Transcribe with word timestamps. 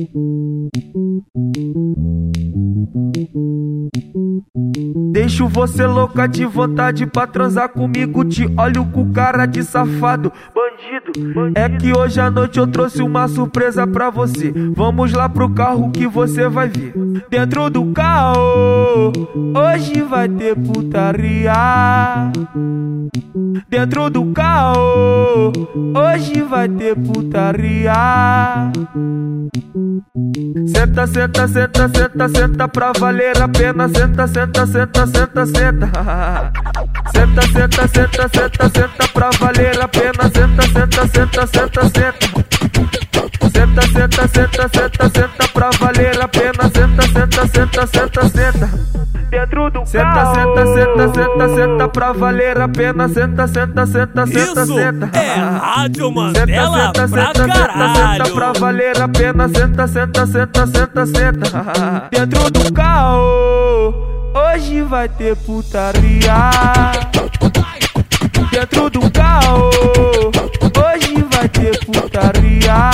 Mm-hmm. 0.00 0.29
Deixo 5.30 5.46
você 5.46 5.86
louca 5.86 6.26
de 6.26 6.44
vontade 6.44 7.06
pra 7.06 7.24
transar 7.24 7.68
comigo. 7.68 8.24
Te 8.24 8.52
olho 8.58 8.84
com 8.86 9.12
cara 9.12 9.46
de 9.46 9.62
safado, 9.62 10.32
bandido. 10.52 11.52
É 11.54 11.68
que 11.68 11.96
hoje 11.96 12.20
à 12.20 12.28
noite 12.28 12.58
eu 12.58 12.66
trouxe 12.66 13.00
uma 13.00 13.28
surpresa 13.28 13.86
pra 13.86 14.10
você. 14.10 14.52
Vamos 14.74 15.12
lá 15.12 15.28
pro 15.28 15.48
carro 15.48 15.92
que 15.92 16.04
você 16.04 16.48
vai 16.48 16.66
ver. 16.68 16.92
Dentro 17.30 17.70
do 17.70 17.92
carro, 17.92 19.12
hoje 19.54 20.02
vai 20.02 20.28
ter 20.28 20.56
putaria. 20.56 21.52
Dentro 23.68 24.10
do 24.10 24.32
carro, 24.32 25.52
hoje 25.94 26.42
vai 26.42 26.68
ter 26.68 26.96
putaria. 26.96 27.92
Senta, 30.66 31.06
senta, 31.06 31.46
senta, 31.46 31.88
senta, 31.88 32.28
senta 32.28 32.68
pra 32.68 32.92
valer 32.98 33.40
a 33.40 33.46
pena. 33.46 33.88
Senta, 33.88 34.26
senta, 34.26 34.66
senta, 34.66 35.06
senta, 35.20 35.46
senta. 35.46 36.52
Senta, 37.12 37.42
senta, 37.42 37.88
senta, 37.88 38.28
senta, 38.32 38.70
senta 38.70 39.08
pra 39.12 39.30
valer 39.38 39.80
a 39.80 39.88
pena. 39.88 40.30
Senta, 40.32 40.62
senta, 40.62 41.08
senta, 41.08 41.46
senta, 41.46 41.82
senta. 41.82 42.14
Senta, 43.52 43.82
senta, 43.82 44.28
senta, 44.28 44.68
senta, 44.68 45.10
senta 45.10 45.48
pra 45.52 45.70
valer 45.78 46.20
a 46.22 46.28
pena. 46.28 46.70
Senta, 46.74 47.02
senta, 47.02 47.46
senta, 47.48 47.86
senta, 47.86 48.28
senta 48.28 48.90
dentro 49.30 49.70
do 49.70 49.86
senta, 49.86 50.04
carro. 50.04 50.34
Senta, 50.34 50.66
senta, 50.74 51.14
senta, 51.14 51.48
senta 51.54 51.88
pra 51.88 52.12
valer 52.12 52.60
a 52.60 52.68
pena. 52.68 53.08
Senta, 53.08 53.46
senta, 53.46 53.86
senta, 53.86 54.26
senta, 54.26 54.62
Isso 54.62 54.74
senta. 54.74 55.10
É 55.18 55.34
Rádio 55.34 56.10
Mandela 56.10 56.92
senta, 56.92 57.08
senta, 57.08 57.08
pra 57.08 57.26
senta, 57.34 57.48
caralho. 57.48 58.24
senta 58.24 58.34
pra 58.34 58.52
valer 58.52 59.00
a 59.00 59.08
pena. 59.08 59.48
Senta, 59.48 59.86
senta, 59.86 60.26
senta, 60.26 60.66
senta, 60.66 61.06
senta. 61.06 62.08
Dentro 62.10 62.50
do 62.50 62.72
carro, 62.72 63.39
hoje 64.52 64.82
vai 64.82 65.08
ter 65.08 65.36
putaria. 65.36 66.50
Dentro 68.50 68.90
do 68.90 69.10
carro, 69.10 69.70
hoje 70.76 71.24
vai 71.32 71.48
ter 71.48 71.78
putaria. 71.84 72.90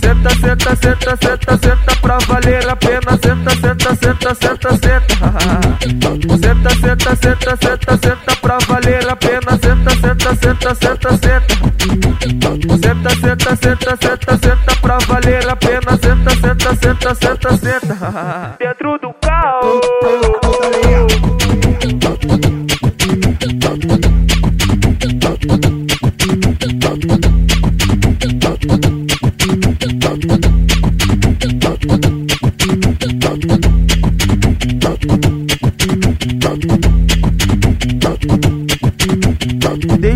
Senta, 0.00 0.30
senta, 0.30 0.76
senta, 0.76 1.16
senta, 1.16 1.58
senta 1.58 1.96
pra 2.00 2.18
valer 2.26 2.68
a 2.68 2.76
pena. 2.76 3.18
Senta, 3.22 3.50
senta, 3.50 3.94
senta, 3.96 4.34
senta, 4.34 4.70
senta. 4.70 5.14
Senta, 6.38 6.70
senta, 6.70 7.16
senta, 7.16 7.56
senta, 7.56 7.96
senta 7.96 8.36
pra 8.40 8.58
valer 8.66 9.08
a 9.08 9.16
pena. 9.16 9.58
Senta, 9.62 9.90
senta, 9.90 10.34
senta, 10.36 10.74
senta, 10.74 11.10
senta. 11.10 11.54
Senta, 12.78 13.10
senta, 13.10 13.56
senta, 13.56 13.96
senta, 14.00 14.38
senta 14.38 14.76
pra 14.80 14.98
valer 15.06 15.48
a 15.48 15.56
pena. 15.56 15.98
Senta, 16.02 16.30
senta, 16.30 16.74
senta, 16.76 17.14
senta, 17.14 17.56
senta. 17.58 18.56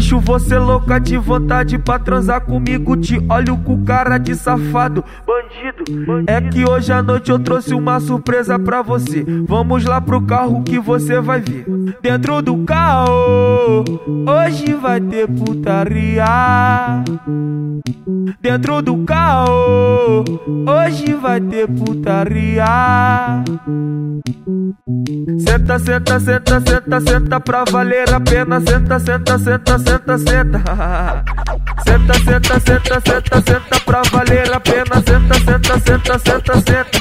Deixo 0.03 0.19
você 0.19 0.59
louca 0.59 0.99
de 0.99 1.17
vontade 1.17 1.79
pra 1.79 1.97
transar 1.97 2.41
comigo. 2.41 2.97
Te 2.97 3.25
olho 3.31 3.57
com 3.59 3.85
cara 3.85 4.19
de 4.19 4.35
safado, 4.35 5.05
bandido. 5.25 6.25
É 6.27 6.41
que 6.41 6.69
hoje 6.69 6.93
à 6.93 7.01
noite 7.01 7.31
eu 7.31 7.39
trouxe 7.39 7.73
uma 7.73 8.01
surpresa 8.01 8.59
pra 8.59 8.83
você. 8.83 9.25
Vamos 9.47 9.85
lá 9.85 10.01
pro 10.01 10.21
carro 10.21 10.65
que 10.65 10.77
você 10.77 11.21
vai 11.21 11.41
ver. 11.41 11.65
Dentro 12.03 12.43
do 12.43 12.65
carro, 12.65 13.85
hoje 14.27 14.75
vai 14.75 15.01
ter 15.01 15.29
putaria. 15.29 16.25
Dentro 18.41 18.83
do 18.83 19.05
carro, 19.05 20.25
hoje 20.67 21.15
vai 21.15 21.41
ter 21.41 21.69
putaria. 21.69 22.65
Senta, 25.39 25.79
senta, 25.79 26.19
senta, 26.19 26.61
senta, 26.61 27.01
senta 27.01 27.41
pra 27.41 27.65
valer 27.71 28.13
a 28.13 28.19
pena. 28.19 28.61
Senta, 28.61 28.99
senta, 28.99 29.39
senta, 29.39 29.79
senta, 29.79 29.92
senta. 30.19 31.25
Senta, 31.85 32.15
senta, 32.15 32.61
senta, 32.61 33.01
senta, 33.01 33.43
senta 33.43 33.81
pra 33.85 34.03
valer 34.11 34.53
a 34.53 34.61
pena. 34.61 35.03
Senta, 35.07 35.35
senta, 35.35 35.79
senta, 35.81 36.19
senta, 36.19 36.55
senta. 36.55 36.99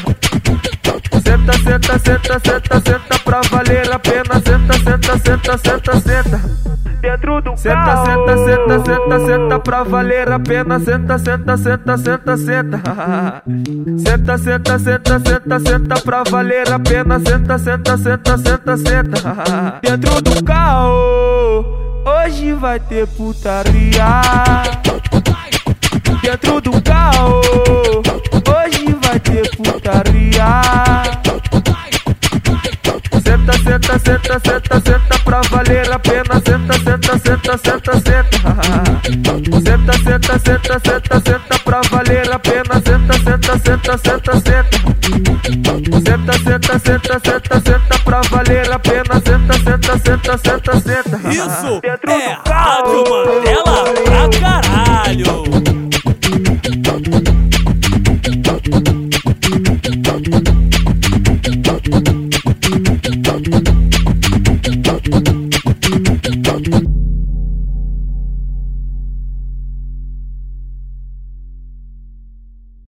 Senta, 1.24 1.53
senta, 1.53 2.00
senta, 2.00 2.40
senta, 2.40 2.81
senta 2.81 3.19
pra 3.24 3.41
valer 3.51 3.91
a 3.91 4.00
pena. 4.00 4.41
Senta, 4.46 4.74
senta, 4.74 5.18
senta, 5.19 5.57
senta, 5.57 6.00
senta. 6.01 6.40
Dentro 7.01 7.41
do 7.41 7.56
senta. 7.57 8.06
Senta, 8.06 8.38
senta, 8.46 8.85
senta, 8.85 9.19
senta 9.25 9.59
pra 9.59 9.84
valer 9.84 10.31
a 10.31 10.40
pena. 10.40 10.80
Senta, 10.80 11.18
senta, 11.18 11.57
senta, 11.57 11.97
senta, 11.97 12.38
senta. 12.38 13.41
Senta, 13.97 14.38
senta, 14.38 14.80
senta, 14.80 15.19
senta, 15.19 15.59
senta 15.59 15.96
pra 16.01 16.24
valer 16.24 16.72
a 16.72 16.80
pena. 16.80 17.19
Senta, 17.19 17.57
senta, 17.57 17.97
senta, 17.97 18.38
senta, 18.38 18.78
senta. 18.78 19.80
Dentro 19.81 20.22
do 20.22 20.44
carro, 20.44 21.81
hoje 22.06 22.53
vai 22.53 22.79
ter 22.79 23.07
putaria. 23.07 24.22
Dentro 26.22 26.62
do 26.62 26.81
carro, 26.81 27.41
senta, 34.11 34.39
senta, 34.44 34.81
senta, 34.81 35.19
pra 35.23 35.41
valer 35.49 35.91
a 35.91 35.99
pena. 35.99 36.41
Senta, 36.45 36.73
senta, 36.73 37.19
senta, 37.19 37.57
senta, 37.57 37.94
senta. 37.94 38.38
Senta, 39.61 39.94
senta, 39.94 40.39
senta, 40.39 40.79
senta, 40.79 41.22
senta 41.22 41.59
pra 41.63 41.81
valer 41.89 42.31
a 42.31 42.39
pena. 42.39 42.81
Senta, 42.85 43.13
senta, 43.13 43.59
senta, 43.59 43.97
senta, 43.97 44.33
senta. 44.41 44.77
Senta, 46.03 46.33
senta, 46.33 46.79
senta, 46.79 47.19
senta, 47.23 47.61
senta 47.61 48.00
pra 48.03 48.21
valer 48.29 48.71
a 48.71 48.79
pena. 48.79 49.21
Senta, 49.25 49.53
senta, 49.53 49.97
senta, 50.00 50.38
senta, 50.38 50.73
senta. 50.81 51.17
Isso 51.29 51.79
é 51.83 51.97
do 51.97 52.44
carro. 52.44 52.81
Rádio 52.83 53.03
Mandela 53.09 53.83
pra 54.03 54.21
caralho. 54.39 55.70